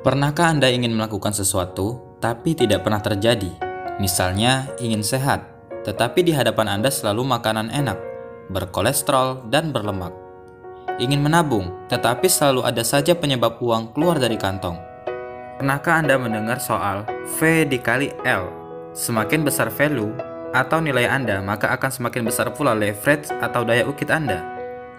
Pernahkah 0.00 0.48
Anda 0.56 0.72
ingin 0.72 0.96
melakukan 0.96 1.36
sesuatu, 1.36 2.16
tapi 2.24 2.56
tidak 2.56 2.88
pernah 2.88 3.04
terjadi? 3.04 3.52
Misalnya, 4.00 4.72
ingin 4.80 5.04
sehat, 5.04 5.44
tetapi 5.84 6.24
di 6.24 6.32
hadapan 6.32 6.72
Anda 6.80 6.88
selalu 6.88 7.20
makanan 7.28 7.68
enak, 7.68 8.00
berkolesterol, 8.48 9.52
dan 9.52 9.76
berlemak. 9.76 10.16
Ingin 10.96 11.20
menabung, 11.20 11.84
tetapi 11.92 12.32
selalu 12.32 12.64
ada 12.64 12.80
saja 12.80 13.12
penyebab 13.12 13.60
uang 13.60 13.92
keluar 13.92 14.16
dari 14.16 14.40
kantong. 14.40 14.80
Pernahkah 15.60 16.00
Anda 16.00 16.16
mendengar 16.16 16.64
soal 16.64 17.04
V 17.36 17.68
dikali 17.68 18.08
L? 18.24 18.48
Semakin 18.96 19.44
besar 19.44 19.68
value 19.68 20.16
atau 20.56 20.80
nilai 20.80 21.12
Anda, 21.12 21.44
maka 21.44 21.76
akan 21.76 21.92
semakin 21.92 22.24
besar 22.24 22.48
pula 22.56 22.72
leverage 22.72 23.28
atau 23.36 23.68
daya 23.68 23.84
ukit 23.84 24.08
Anda. 24.08 24.48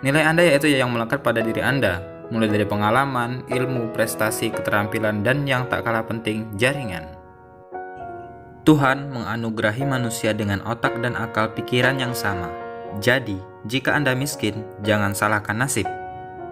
Nilai 0.06 0.30
Anda 0.30 0.46
yaitu 0.46 0.70
yang 0.70 0.94
melekat 0.94 1.26
pada 1.26 1.42
diri 1.42 1.66
Anda, 1.66 2.11
mulai 2.32 2.48
dari 2.48 2.64
pengalaman, 2.64 3.44
ilmu, 3.52 3.92
prestasi, 3.92 4.50
keterampilan, 4.50 5.22
dan 5.22 5.44
yang 5.44 5.68
tak 5.68 5.84
kalah 5.84 6.08
penting, 6.08 6.48
jaringan. 6.56 7.20
Tuhan 8.64 9.12
menganugerahi 9.12 9.84
manusia 9.84 10.32
dengan 10.32 10.64
otak 10.64 10.96
dan 11.04 11.20
akal 11.20 11.52
pikiran 11.52 12.00
yang 12.00 12.16
sama. 12.16 12.48
Jadi, 13.04 13.36
jika 13.68 13.94
Anda 13.94 14.16
miskin, 14.16 14.64
jangan 14.82 15.12
salahkan 15.12 15.58
nasib. 15.60 15.86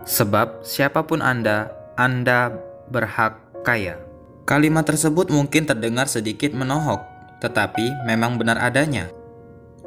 Sebab 0.03 0.65
siapa 0.65 1.05
pun 1.05 1.23
Anda, 1.23 1.71
Anda 1.95 2.51
berhak 2.89 3.37
kaya. 3.61 4.01
Kalimat 4.49 4.89
tersebut 4.89 5.29
mungkin 5.29 5.69
terdengar 5.69 6.09
sedikit 6.09 6.49
menohok, 6.57 7.05
tetapi 7.39 8.09
memang 8.09 8.41
benar 8.41 8.57
adanya. 8.57 9.05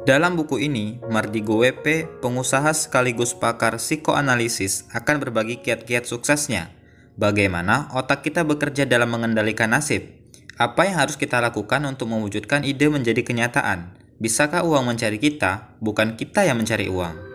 Dalam 0.03 0.35
buku 0.35 0.59
ini, 0.59 0.99
Mardigo 1.07 1.63
WP, 1.63 2.19
pengusaha 2.19 2.75
sekaligus 2.75 3.31
pakar 3.31 3.79
psikoanalisis, 3.79 4.83
akan 4.91 5.23
berbagi 5.23 5.63
kiat-kiat 5.63 6.03
suksesnya. 6.03 6.75
Bagaimana 7.15 7.87
otak 7.95 8.19
kita 8.27 8.43
bekerja 8.43 8.83
dalam 8.83 9.15
mengendalikan 9.15 9.71
nasib? 9.71 10.11
Apa 10.59 10.91
yang 10.91 10.99
harus 10.99 11.15
kita 11.15 11.39
lakukan 11.39 11.79
untuk 11.87 12.11
mewujudkan 12.11 12.67
ide 12.67 12.91
menjadi 12.91 13.23
kenyataan? 13.23 13.95
Bisakah 14.19 14.67
uang 14.67 14.91
mencari 14.91 15.23
kita, 15.23 15.79
bukan 15.79 16.19
kita 16.19 16.43
yang 16.51 16.59
mencari 16.59 16.91
uang? 16.91 17.32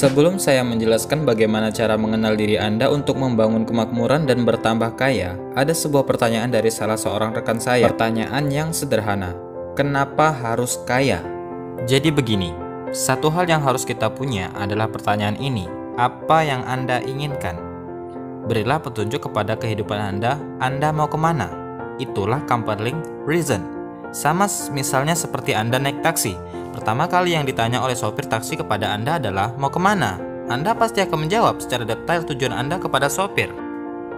Sebelum 0.00 0.40
saya 0.40 0.64
menjelaskan 0.64 1.28
bagaimana 1.28 1.68
cara 1.68 1.92
mengenal 2.00 2.32
diri 2.32 2.56
Anda 2.56 2.88
untuk 2.88 3.20
membangun 3.20 3.68
kemakmuran 3.68 4.24
dan 4.24 4.48
bertambah 4.48 4.96
kaya, 4.96 5.36
ada 5.52 5.76
sebuah 5.76 6.08
pertanyaan 6.08 6.48
dari 6.48 6.72
salah 6.72 6.96
seorang 6.96 7.36
rekan 7.36 7.60
saya. 7.60 7.84
Pertanyaan 7.84 8.48
yang 8.48 8.72
sederhana, 8.72 9.36
kenapa 9.76 10.32
harus 10.32 10.80
kaya? 10.88 11.20
Jadi 11.84 12.08
begini, 12.08 12.56
satu 12.96 13.28
hal 13.28 13.44
yang 13.44 13.60
harus 13.60 13.84
kita 13.84 14.08
punya 14.08 14.48
adalah 14.56 14.88
pertanyaan 14.88 15.36
ini, 15.36 15.68
apa 16.00 16.48
yang 16.48 16.64
Anda 16.64 17.04
inginkan? 17.04 17.60
Berilah 18.48 18.80
petunjuk 18.80 19.28
kepada 19.28 19.52
kehidupan 19.52 20.00
Anda, 20.00 20.40
Anda 20.64 20.96
mau 20.96 21.12
ke 21.12 21.20
mana? 21.20 21.52
Itulah 22.00 22.40
compelling 22.48 23.04
reason. 23.28 23.60
Sama 24.16 24.48
misalnya 24.72 25.12
seperti 25.12 25.52
Anda 25.52 25.76
naik 25.76 26.00
taksi, 26.00 26.40
Pertama 26.70 27.10
kali 27.10 27.34
yang 27.34 27.42
ditanya 27.42 27.82
oleh 27.82 27.98
sopir 27.98 28.26
taksi 28.30 28.54
kepada 28.58 28.94
Anda 28.94 29.18
adalah 29.18 29.50
mau 29.58 29.70
ke 29.70 29.82
mana? 29.82 30.22
Anda 30.50 30.74
pasti 30.74 31.02
akan 31.02 31.26
menjawab 31.26 31.62
secara 31.62 31.86
detail 31.86 32.26
tujuan 32.26 32.54
Anda 32.54 32.78
kepada 32.78 33.06
sopir. 33.06 33.50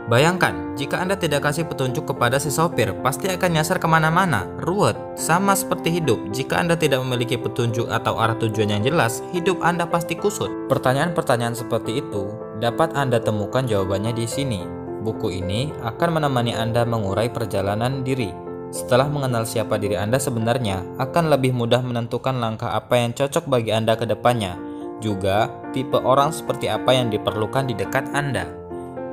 Bayangkan, 0.03 0.75
jika 0.75 0.99
Anda 0.99 1.15
tidak 1.15 1.47
kasih 1.47 1.63
petunjuk 1.63 2.11
kepada 2.11 2.37
si 2.43 2.51
sopir, 2.51 2.91
pasti 3.07 3.31
akan 3.31 3.55
nyasar 3.55 3.79
ke 3.79 3.87
mana-mana, 3.87 4.51
ruwet. 4.59 4.99
Sama 5.15 5.55
seperti 5.55 6.03
hidup, 6.03 6.19
jika 6.35 6.59
Anda 6.59 6.75
tidak 6.75 7.07
memiliki 7.07 7.39
petunjuk 7.39 7.87
atau 7.87 8.19
arah 8.19 8.35
tujuan 8.35 8.75
yang 8.75 8.83
jelas, 8.83 9.23
hidup 9.31 9.63
Anda 9.63 9.87
pasti 9.87 10.19
kusut. 10.19 10.51
Pertanyaan-pertanyaan 10.67 11.55
seperti 11.55 12.03
itu 12.03 12.35
dapat 12.59 12.99
Anda 12.99 13.23
temukan 13.23 13.63
jawabannya 13.63 14.11
di 14.13 14.27
sini. 14.27 14.61
Buku 15.07 15.31
ini 15.35 15.71
akan 15.87 16.19
menemani 16.19 16.55
Anda 16.55 16.83
mengurai 16.83 17.31
perjalanan 17.31 18.03
diri 18.03 18.42
setelah 18.73 19.05
mengenal 19.05 19.45
siapa 19.45 19.77
diri 19.77 20.01
Anda 20.01 20.17
sebenarnya, 20.17 20.97
akan 20.97 21.29
lebih 21.29 21.53
mudah 21.53 21.85
menentukan 21.85 22.41
langkah 22.41 22.73
apa 22.73 22.97
yang 22.97 23.13
cocok 23.13 23.45
bagi 23.45 23.69
Anda 23.69 24.01
ke 24.01 24.09
depannya. 24.09 24.57
Juga, 25.05 25.53
tipe 25.77 26.01
orang 26.01 26.33
seperti 26.33 26.73
apa 26.73 26.97
yang 26.97 27.13
diperlukan 27.13 27.69
di 27.69 27.77
dekat 27.77 28.09
Anda. 28.17 28.49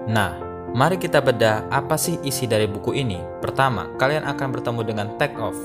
Nah, 0.08 0.40
mari 0.72 0.96
kita 0.96 1.20
bedah 1.20 1.68
apa 1.68 2.00
sih 2.00 2.16
isi 2.24 2.48
dari 2.48 2.72
buku 2.72 2.96
ini. 2.96 3.20
Pertama, 3.44 3.92
kalian 4.00 4.24
akan 4.24 4.48
bertemu 4.56 4.82
dengan 4.88 5.08
take 5.20 5.36
off. 5.36 5.60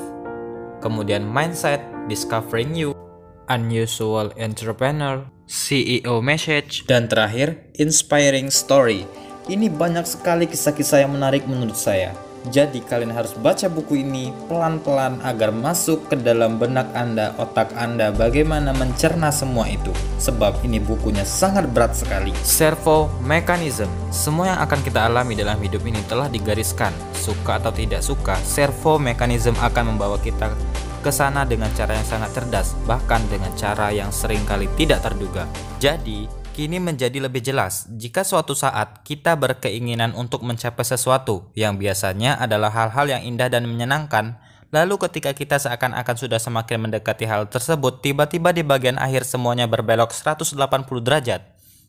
Kemudian 0.83 1.23
mindset, 1.23 1.81
discovering 2.11 2.75
you, 2.75 2.91
unusual 3.47 4.35
entrepreneur, 4.35 5.23
CEO 5.47 6.19
message, 6.19 6.83
dan 6.91 7.07
terakhir, 7.07 7.71
inspiring 7.79 8.51
story. 8.51 9.07
Ini 9.47 9.71
banyak 9.71 10.03
sekali 10.09 10.51
kisah-kisah 10.51 11.05
yang 11.07 11.15
menarik 11.15 11.47
menurut 11.47 11.77
saya. 11.77 12.17
Jadi 12.53 12.85
kalian 12.85 13.09
harus 13.09 13.33
baca 13.41 13.73
buku 13.73 14.05
ini 14.05 14.29
pelan-pelan 14.53 15.17
agar 15.25 15.49
masuk 15.49 16.13
ke 16.13 16.17
dalam 16.21 16.61
benak 16.61 16.93
Anda, 16.93 17.33
otak 17.41 17.73
Anda 17.73 18.13
bagaimana 18.13 18.77
mencerna 18.77 19.33
semua 19.33 19.65
itu. 19.65 19.89
Sebab 20.21 20.61
ini 20.61 20.77
bukunya 20.77 21.25
sangat 21.25 21.73
berat 21.73 21.97
sekali. 21.97 22.37
Servo 22.45 23.09
Mechanism. 23.25 23.89
Semua 24.13 24.53
yang 24.53 24.61
akan 24.61 24.81
kita 24.85 25.09
alami 25.09 25.33
dalam 25.33 25.57
hidup 25.57 25.89
ini 25.89 26.05
telah 26.05 26.29
digariskan. 26.29 26.93
Suka 27.17 27.57
atau 27.57 27.73
tidak 27.73 28.05
suka, 28.05 28.37
servo 28.45 29.01
Mechanism 29.01 29.57
akan 29.57 29.97
membawa 29.97 30.21
kita 30.21 30.53
ke 31.01 31.13
sana 31.13 31.45
dengan 31.45 31.69
cara 31.77 31.97
yang 31.97 32.09
sangat 32.09 32.33
cerdas, 32.33 32.73
bahkan 32.89 33.21
dengan 33.29 33.53
cara 33.57 33.93
yang 33.93 34.09
sering 34.09 34.41
kali 34.49 34.69
tidak 34.77 35.05
terduga. 35.05 35.45
Jadi, 35.77 36.44
kini 36.55 36.79
menjadi 36.79 37.19
lebih 37.19 37.43
jelas 37.43 37.91
jika 37.91 38.23
suatu 38.23 38.55
saat 38.55 39.03
kita 39.03 39.35
berkeinginan 39.35 40.15
untuk 40.15 40.47
mencapai 40.47 40.87
sesuatu 40.87 41.51
yang 41.59 41.75
biasanya 41.83 42.39
adalah 42.39 42.71
hal-hal 42.71 43.11
yang 43.11 43.23
indah 43.27 43.51
dan 43.51 43.67
menyenangkan, 43.67 44.39
lalu 44.71 45.03
ketika 45.03 45.35
kita 45.35 45.59
seakan-akan 45.59 46.15
sudah 46.15 46.39
semakin 46.39 46.87
mendekati 46.87 47.27
hal 47.27 47.51
tersebut, 47.51 47.99
tiba-tiba 48.07 48.55
di 48.55 48.63
bagian 48.63 49.03
akhir 49.03 49.27
semuanya 49.27 49.67
berbelok 49.67 50.15
180 50.15 50.55
derajat. 51.03 51.43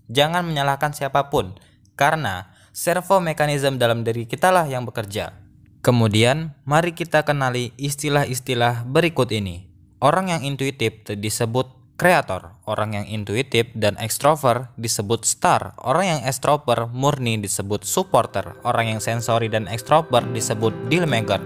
Jangan 0.09 0.41
menyalahkan 0.41 0.97
siapa 0.97 1.29
pun, 1.29 1.53
karena 1.93 2.49
servo 2.73 3.21
mekanisme 3.21 3.77
dalam 3.77 4.01
diri 4.01 4.25
kitalah 4.25 4.65
yang 4.65 4.89
bekerja. 4.89 5.37
Kemudian, 5.85 6.57
mari 6.65 6.97
kita 6.97 7.21
kenali 7.21 7.69
istilah-istilah 7.77 8.89
berikut 8.89 9.29
ini. 9.29 9.69
Orang 10.01 10.33
yang 10.33 10.41
intuitif 10.41 11.05
disebut 11.05 11.84
kreator. 11.95 12.55
Orang 12.67 12.95
yang 12.95 13.07
intuitif 13.07 13.71
dan 13.75 13.95
extrovert 13.99 14.71
disebut 14.75 15.23
star. 15.23 15.75
Orang 15.79 16.05
yang 16.05 16.21
extrovert 16.27 16.91
murni 16.91 17.39
disebut 17.39 17.83
supporter. 17.87 18.55
Orang 18.67 18.91
yang 18.91 18.99
sensori 19.03 19.47
dan 19.47 19.67
extrovert 19.71 20.27
disebut 20.31 20.71
deal 20.91 21.07
maker. 21.07 21.39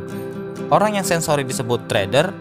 Orang 0.69 0.97
yang 0.97 1.06
sensori 1.06 1.45
disebut 1.45 1.89
trader. 1.89 2.33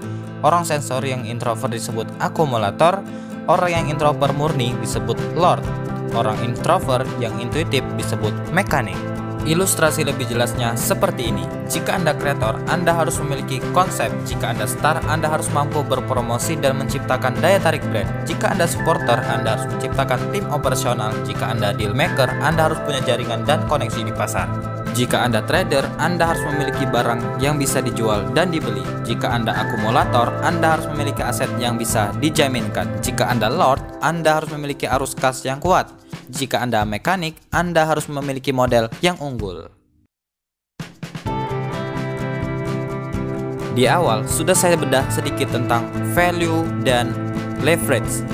Orang 0.45 0.65
sensori 0.65 1.13
yang 1.13 1.25
introvert 1.29 1.73
disebut 1.73 2.09
akumulator. 2.21 3.01
Orang 3.49 3.71
yang 3.73 3.87
introvert 3.89 4.37
murni 4.37 4.77
disebut 4.81 5.17
lord. 5.37 5.65
Orang 6.17 6.41
introvert 6.45 7.09
yang 7.21 7.37
intuitif 7.41 7.85
disebut 7.97 8.33
mekanik. 8.53 8.97
Ilustrasi 9.47 10.03
lebih 10.03 10.27
jelasnya 10.27 10.75
seperti 10.75 11.31
ini. 11.31 11.45
Jika 11.69 11.95
Anda 11.95 12.17
kreator, 12.17 12.59
Anda 12.67 12.97
harus 12.97 13.21
memiliki 13.23 13.63
konsep. 13.71 14.11
Jika 14.27 14.51
Anda 14.51 14.67
star, 14.67 14.99
Anda 15.07 15.31
harus 15.31 15.47
mampu 15.55 15.85
berpromosi 15.87 16.59
dan 16.59 16.81
menciptakan 16.81 17.39
daya 17.39 17.63
tarik 17.63 17.85
brand. 17.93 18.09
Jika 18.27 18.51
Anda 18.51 18.67
supporter, 18.67 19.21
Anda 19.29 19.55
harus 19.55 19.67
menciptakan 19.71 20.33
tim 20.35 20.45
operasional. 20.51 21.15
Jika 21.23 21.55
Anda 21.55 21.71
deal 21.77 21.95
maker, 21.95 22.29
Anda 22.43 22.73
harus 22.73 22.81
punya 22.83 23.05
jaringan 23.05 23.47
dan 23.47 23.63
koneksi 23.71 24.01
di 24.03 24.13
pasar. 24.17 24.79
Jika 24.99 25.23
Anda 25.23 25.47
trader, 25.47 25.87
Anda 26.03 26.35
harus 26.35 26.43
memiliki 26.49 26.83
barang 26.89 27.39
yang 27.39 27.55
bisa 27.55 27.79
dijual 27.79 28.35
dan 28.35 28.51
dibeli. 28.51 28.83
Jika 29.07 29.31
Anda 29.31 29.55
akumulator, 29.55 30.33
Anda 30.43 30.75
harus 30.75 30.91
memiliki 30.91 31.23
aset 31.23 31.55
yang 31.61 31.79
bisa 31.79 32.11
dijaminkan. 32.19 32.99
Jika 32.99 33.31
Anda 33.31 33.47
lord, 33.47 33.79
Anda 34.03 34.43
harus 34.43 34.51
memiliki 34.51 34.91
arus 34.91 35.15
kas 35.15 35.47
yang 35.47 35.63
kuat. 35.63 36.08
Jika 36.29 36.61
Anda 36.61 36.85
mekanik, 36.85 37.41
Anda 37.49 37.89
harus 37.89 38.05
memiliki 38.05 38.53
model 38.53 38.93
yang 39.01 39.17
unggul. 39.17 39.73
Di 43.73 43.89
awal 43.89 44.29
sudah 44.29 44.53
saya 44.53 44.77
bedah 44.77 45.09
sedikit 45.09 45.49
tentang 45.55 45.89
value 46.13 46.69
dan 46.85 47.15
leverage. 47.65 48.27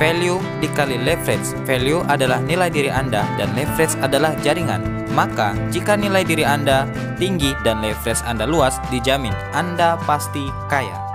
Value 0.00 0.40
dikali 0.58 0.98
leverage. 1.02 1.54
Value 1.68 2.00
adalah 2.08 2.40
nilai 2.42 2.72
diri 2.72 2.90
Anda 2.90 3.22
dan 3.36 3.52
leverage 3.52 3.94
adalah 4.00 4.32
jaringan. 4.40 4.82
Maka, 5.14 5.54
jika 5.70 5.94
nilai 5.94 6.26
diri 6.26 6.42
Anda 6.42 6.88
tinggi 7.20 7.54
dan 7.62 7.84
leverage 7.84 8.24
Anda 8.26 8.48
luas, 8.48 8.80
dijamin 8.90 9.34
Anda 9.54 10.00
pasti 10.02 10.42
kaya. 10.66 11.13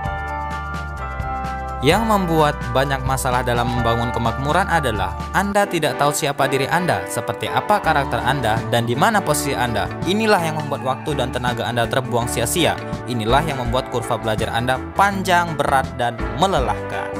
Yang 1.80 2.12
membuat 2.12 2.60
banyak 2.76 3.00
masalah 3.08 3.40
dalam 3.40 3.64
membangun 3.64 4.12
kemakmuran 4.12 4.68
adalah 4.68 5.16
Anda 5.32 5.64
tidak 5.64 5.96
tahu 5.96 6.12
siapa 6.12 6.44
diri 6.44 6.68
Anda, 6.68 7.00
seperti 7.08 7.48
apa 7.48 7.80
karakter 7.80 8.20
Anda, 8.20 8.60
dan 8.68 8.84
di 8.84 8.92
mana 8.92 9.24
posisi 9.24 9.56
Anda. 9.56 9.88
Inilah 10.04 10.44
yang 10.44 10.60
membuat 10.60 10.84
waktu 10.84 11.16
dan 11.16 11.32
tenaga 11.32 11.64
Anda 11.64 11.88
terbuang 11.88 12.28
sia-sia. 12.28 12.76
Inilah 13.08 13.40
yang 13.48 13.64
membuat 13.64 13.88
kurva 13.88 14.20
belajar 14.20 14.52
Anda 14.52 14.76
panjang, 14.92 15.56
berat, 15.56 15.88
dan 15.96 16.20
melelahkan. 16.36 17.16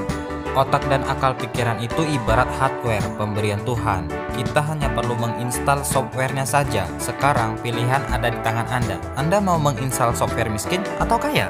Otak 0.52 0.84
dan 0.92 1.08
akal 1.08 1.32
pikiran 1.40 1.80
itu 1.80 2.04
ibarat 2.04 2.50
hardware 2.60 3.06
pemberian 3.16 3.64
Tuhan. 3.64 4.12
Kita 4.36 4.60
hanya 4.60 4.92
perlu 4.92 5.16
menginstal 5.16 5.80
softwarenya 5.80 6.44
saja. 6.44 6.84
Sekarang 7.00 7.56
pilihan 7.64 8.04
ada 8.12 8.28
di 8.28 8.36
tangan 8.44 8.68
Anda. 8.68 9.00
Anda 9.16 9.40
mau 9.40 9.56
menginstal 9.56 10.12
software 10.12 10.52
miskin 10.52 10.84
atau 11.00 11.16
kaya? 11.16 11.48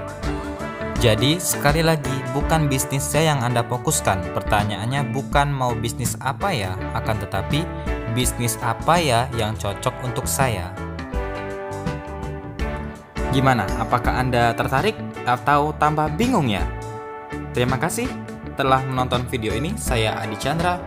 Jadi, 1.00 1.40
sekali 1.40 1.80
lagi, 1.80 2.12
bukan 2.30 2.70
bisnisnya 2.70 3.34
yang 3.34 3.40
Anda 3.42 3.62
fokuskan. 3.66 4.34
Pertanyaannya 4.34 5.10
bukan 5.10 5.50
mau 5.50 5.74
bisnis 5.74 6.14
apa 6.22 6.54
ya, 6.54 6.74
akan 6.94 7.16
tetapi 7.22 7.62
bisnis 8.14 8.58
apa 8.62 8.98
ya 8.98 9.26
yang 9.38 9.54
cocok 9.54 9.94
untuk 10.02 10.26
saya. 10.26 10.70
Gimana? 13.30 13.62
Apakah 13.78 14.18
Anda 14.18 14.50
tertarik 14.58 14.98
atau 15.22 15.70
tambah 15.78 16.10
bingung 16.18 16.50
ya? 16.50 16.66
Terima 17.54 17.78
kasih 17.78 18.10
telah 18.58 18.82
menonton 18.82 19.26
video 19.30 19.54
ini. 19.54 19.78
Saya 19.78 20.18
Adi 20.18 20.34
Chandra. 20.34 20.82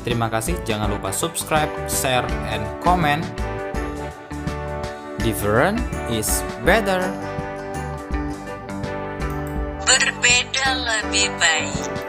Terima 0.00 0.32
kasih. 0.32 0.56
Jangan 0.64 0.88
lupa 0.88 1.12
subscribe, 1.12 1.68
share, 1.90 2.24
and 2.48 2.64
comment. 2.80 3.20
Different 5.20 5.82
is 6.08 6.46
better 6.62 7.02
berbeda 10.66 10.82
lebih 10.82 11.30
baik. 11.38 12.05